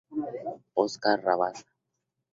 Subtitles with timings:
[0.83, 1.65] Óscar Rabasa.